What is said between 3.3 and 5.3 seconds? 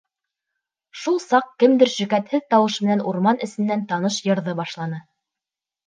эсенән таныш йырҙы башланы: